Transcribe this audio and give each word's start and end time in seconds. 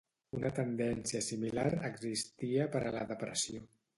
Una 0.35 0.51
tendència 0.59 1.21
similar 1.25 1.67
existia 1.91 2.67
per 2.77 2.83
a 2.87 2.95
la 2.99 3.07
depressió. 3.15 3.65